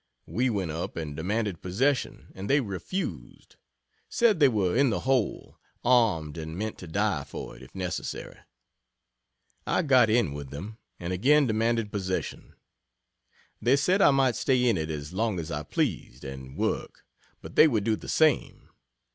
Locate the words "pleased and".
15.61-16.57